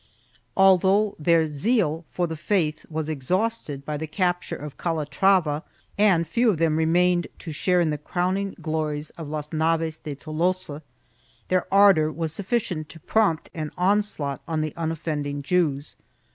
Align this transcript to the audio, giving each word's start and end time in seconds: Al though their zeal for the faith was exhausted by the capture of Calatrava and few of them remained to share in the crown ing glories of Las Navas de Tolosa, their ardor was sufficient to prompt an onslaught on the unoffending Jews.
Al 0.57 0.79
though 0.79 1.15
their 1.19 1.45
zeal 1.45 2.05
for 2.11 2.25
the 2.25 2.35
faith 2.35 2.87
was 2.89 3.07
exhausted 3.07 3.85
by 3.85 3.97
the 3.97 4.07
capture 4.07 4.55
of 4.55 4.75
Calatrava 4.75 5.63
and 5.95 6.27
few 6.27 6.49
of 6.49 6.57
them 6.57 6.75
remained 6.75 7.27
to 7.37 7.51
share 7.51 7.79
in 7.79 7.91
the 7.91 7.99
crown 7.99 8.35
ing 8.35 8.55
glories 8.59 9.11
of 9.11 9.29
Las 9.29 9.53
Navas 9.53 9.99
de 9.99 10.15
Tolosa, 10.15 10.81
their 11.49 11.71
ardor 11.71 12.11
was 12.11 12.33
sufficient 12.33 12.89
to 12.89 12.99
prompt 12.99 13.51
an 13.53 13.69
onslaught 13.77 14.41
on 14.47 14.61
the 14.61 14.73
unoffending 14.75 15.43
Jews. 15.43 15.95